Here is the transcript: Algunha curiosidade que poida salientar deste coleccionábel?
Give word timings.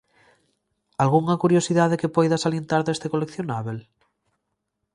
Algunha 1.03 1.39
curiosidade 1.43 1.99
que 2.01 2.13
poida 2.15 2.41
salientar 2.45 2.81
deste 2.83 3.07
coleccionábel? 3.13 3.77